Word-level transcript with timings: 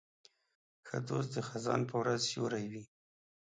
ښه 0.87 0.97
دوست 1.07 1.29
د 1.35 1.37
خزان 1.49 1.81
په 1.89 1.95
ورځ 2.01 2.19
سیوری 2.29 2.65
وي. 2.71 2.83